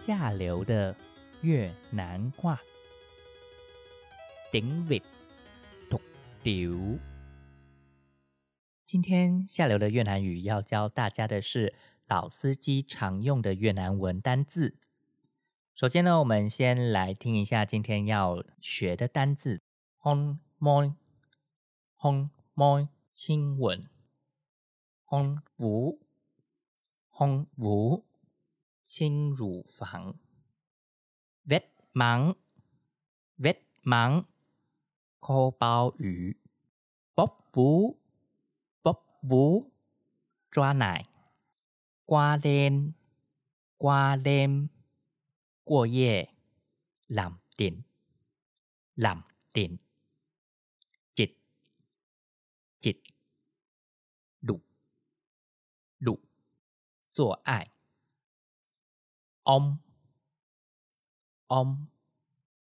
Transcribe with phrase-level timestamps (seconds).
[0.00, 0.96] 下流的
[1.42, 2.58] 越南话。
[4.50, 5.02] 顶尾
[5.90, 6.00] 土
[6.42, 6.98] 丢。
[8.86, 11.74] 今天下流的越南语要教大家的是
[12.06, 14.74] 老司机常用的越南文单字。
[15.74, 19.60] 首先呢，我们先来听一下今天要学的单字
[20.00, 23.86] ：hon moi，hon moi，亲吻
[25.06, 25.98] ；hon vu，hon
[27.58, 28.09] vu，亲
[29.36, 30.14] 乳房
[31.44, 34.24] ；vet mắng，vet mắng，
[35.20, 36.36] 抠包鱼
[37.14, 39.70] ；bóp vú，bóp vú，
[40.50, 41.08] 抓奶
[42.06, 44.68] ；qua đêm，qua đêm。
[45.70, 46.28] 过夜
[47.06, 49.22] ，làm tiền，làm
[49.52, 51.38] tiền，chịch
[52.80, 54.60] chịch，đủ
[56.00, 56.20] đủ，
[57.12, 57.79] 做爱，om
[59.50, 59.78] om，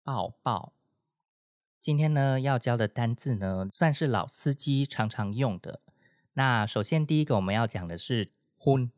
[0.03, 0.73] 抱抱。
[1.81, 5.81] 今天呢要教的单字呢，算是老司机常常用的。
[6.33, 8.91] 那首先第一个我们要讲的是婚，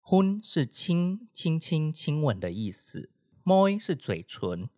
[0.00, 3.10] 婚是亲亲亲亲吻的意思。
[3.44, 4.68] 摸是嘴唇，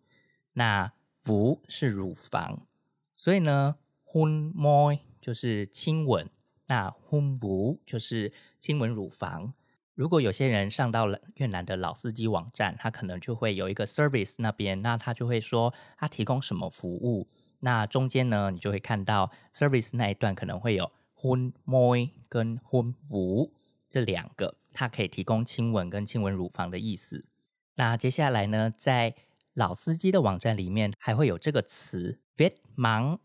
[0.53, 2.67] 那乳是乳房，
[3.15, 6.29] 所以呢，婚摸就是亲吻，
[6.67, 9.55] 那婚乳就是亲吻乳房。
[9.97, 17.27] 如果有些人上到了越南的老司机网站，他可能就会有一个 service 那边，那他就会说他提供什么服务。
[17.61, 23.51] 那中间呢，你就会看到 service 那一段可能会有 hun moi 跟婚乳
[23.89, 27.25] 这两个，它可以提供亲吻跟亲吻乳房的意思。
[27.73, 29.15] 那接下来呢，在
[29.55, 33.17] 老司机的网站里面还会有这个词 “vet 盲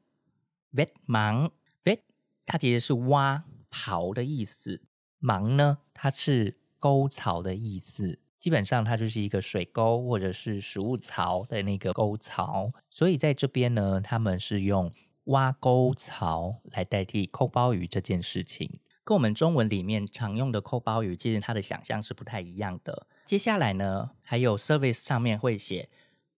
[0.73, 1.51] ”，“vet 盲
[1.85, 2.01] ”，“vet”
[2.47, 4.81] 它其实是挖刨的意思
[5.21, 14.93] ，“忙”呢它是沟槽的意思，基本上它就是一个水沟或者是食物槽的那个沟槽，所以在这边呢，他们是用
[15.27, 18.81] 挖沟槽来代替抠包鱼这件事情。
[19.05, 23.07] 跟我们中文里面常用的扣包鱼，其实它的想象是不太一样的。
[23.27, 25.89] 接下来呢，还有 service 上面会写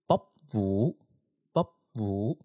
[0.07, 0.99] bob 五
[1.55, 2.39] bob 五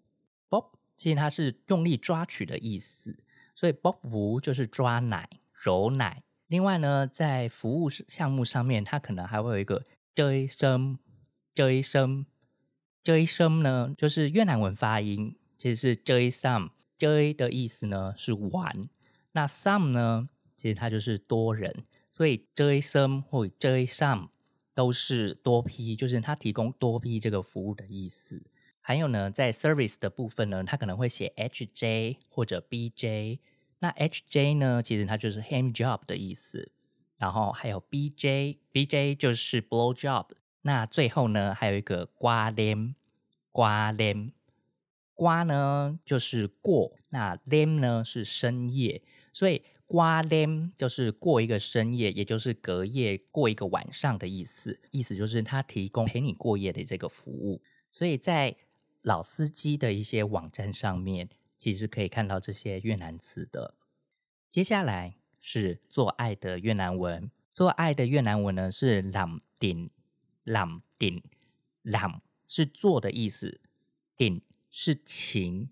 [0.48, 3.18] bob，其实它是用力抓取的意思，
[3.54, 6.22] 所以 bob 五就是抓奶、揉奶。
[6.50, 10.98] 另外呢，在服务项目上面，它可能还会有一个 json
[11.54, 12.26] json
[13.04, 18.88] json 呢，就是越南文发音，其实是 j some j 的意思呢是玩。
[19.30, 20.28] 那 some 呢？
[20.56, 24.30] 其实它就是多人，所以 j some 或 j some
[24.74, 28.42] 都是多批，就是它提供多批这个服务的意思。
[28.80, 33.38] 还有呢，在 service 的部分呢，它可能会写 hj 或者 bj。
[33.80, 36.70] 那 hj 呢，其实它就是 hand job 的意思。
[37.18, 40.28] 然后还有 bj，bj 就是 blow job。
[40.62, 42.94] 那最后呢，还有一个瓜 lem，
[43.52, 44.30] 瓜 lem，
[45.14, 49.02] 瓜呢就是过，那 lem 呢是深夜。
[49.34, 54.80] 所以瓜 lem 就是过一个深夜，也就是隔夜过一个晚上的意思。
[54.90, 57.60] 意思就是他提供陪你过夜的这个服务。
[57.90, 58.56] 所以在
[59.02, 61.28] 老司机的一些网站上面，
[61.60, 63.74] 其实可以看到这些越南词的。
[64.50, 67.30] 接下来是做爱的越南文。
[67.52, 69.90] 做爱的越南文呢是 lam din
[70.44, 71.22] lam din
[71.84, 73.60] lam 是做的意思
[74.16, 74.40] ，din
[74.70, 75.68] 是情。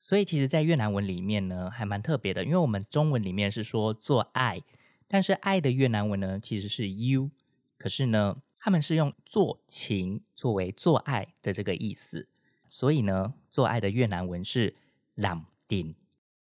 [0.00, 4.62] 所以其实，在越南文里面呢，还蛮特别的，因为我们中文里面是说做爱，
[5.06, 7.30] 但是爱的越南文呢，其实是 u，
[7.76, 12.26] 可是呢，他们是用做情作为做爱的这个意思，
[12.68, 14.74] 所以呢，做爱的越南文是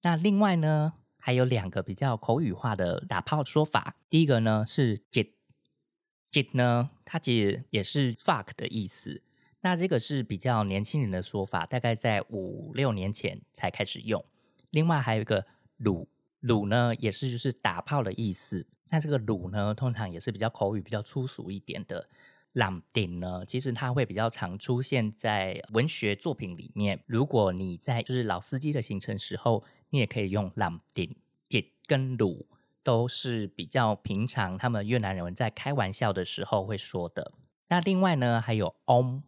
[0.03, 9.23] 那另外呢，还有两个比较口语化的打炮说法，第一个呢是 jit，jit 呢，它其实也是 fuck 的意思。
[9.63, 14.25] 那这个是比较年轻人的说法，大概在五六年前才开始用。
[14.71, 15.45] 另外还有一个
[15.79, 16.09] 鲁”，
[16.41, 18.67] 鲁呢，也是就是打炮的意思。
[18.91, 22.09] 那这个鲁呢，通常也是比较口语、比较粗俗一点的。
[22.57, 26.99] 朗顶呢，其实它会比较常出现在文学作品里面。
[27.07, 31.15] 如果你在就是老司机的行程时候，你也可以用朗顶。
[31.45, 32.47] 姐跟鲁
[32.83, 37.33] 都是比较平常，他们越南人在开玩笑的时候会说的。
[37.69, 39.21] 那另外呢，还有 om。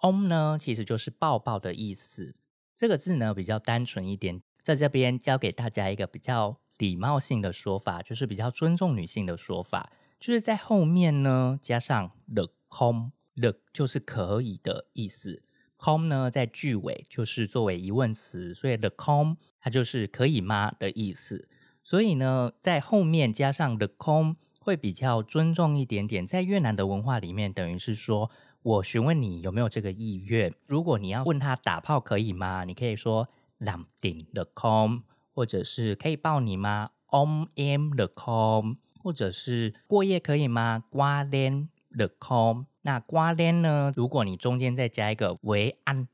[0.00, 2.34] om 呢，其实就是抱抱的意思。
[2.76, 15.42] 这个字呢比较单纯一点，在这边教给大家一个比较礼貌性的说法，就是比较尊重女性的说法，就是在后面呢加上 the com，the 就是可以的意思
[15.78, 21.48] ，com 呢在句尾就是作为疑问词，所以 the com 它就是可以吗的意思。
[21.82, 26.26] 所以呢，在后面加上 the com 会比较尊重一点点。
[26.26, 28.28] 在越南的文化里面，等于是说
[28.62, 30.52] 我询问你有没有这个意愿。
[30.66, 32.64] 如果你要问他打炮可以吗？
[32.64, 33.28] 你可以说
[33.60, 35.02] lam ding the com，
[35.32, 38.74] 或者是可以抱你吗？“om em the com
[39.06, 42.66] 或者是过夜可以吗？“qua đêm được không”。
[42.82, 43.92] 那 “qua đêm” 呢？
[43.94, 46.08] 如果你中间再加一个 “với anh”。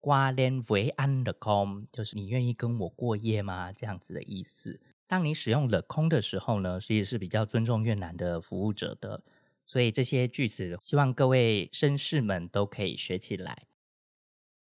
[0.00, 3.70] 瓜连维安的空，就是你愿意跟我过夜吗？
[3.72, 4.80] 这样子的意思。
[5.06, 9.22] 当你使用了空的时候呢，其实是比较尊重越南的服务者的。
[9.64, 13.66] 所以这些句子，希望各位绅士们都可以学起来。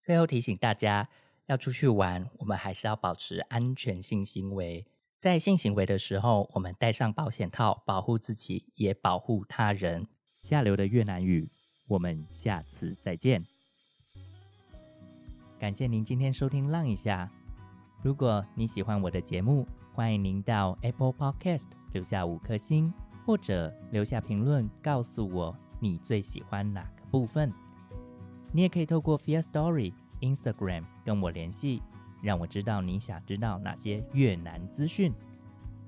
[0.00, 1.10] 最后提醒大家，
[1.46, 4.86] 要出去玩，我们还是要保持安全性行为。
[5.22, 10.08] 在性行为的时候，我们戴上保险套，保护自己，也保护他人。
[10.40, 11.48] 下流的越南语，
[11.86, 13.46] 我们下次再见。
[15.60, 17.30] 感谢您今天收听《浪一下》。
[18.02, 19.64] 如果你喜欢我的节目，
[19.94, 22.92] 欢迎您到 Apple Podcast 留下五颗星，
[23.24, 27.52] 或者留下评论告诉我你最喜欢哪个部分。
[28.50, 31.80] 你也可以透过 Fear Story Instagram 跟我联系，
[32.22, 35.12] 让我知道你想知道哪些越南资讯。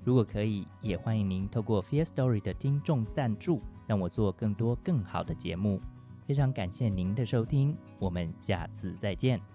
[0.03, 5.81] 如果可以，也欢迎您透过 Fear Story 的听众赞助，让我做更多更好的节目。
[6.27, 9.54] 非常感谢您的收听，我们下次再见。